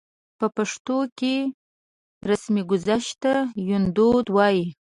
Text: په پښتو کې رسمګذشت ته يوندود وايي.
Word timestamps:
په 0.39 0.47
پښتو 0.57 0.97
کې 1.19 1.35
رسمګذشت 2.29 3.13
ته 3.23 3.33
يوندود 3.69 4.25
وايي. 4.35 4.65